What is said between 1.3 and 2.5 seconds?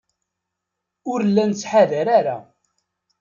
nettḥadar ara.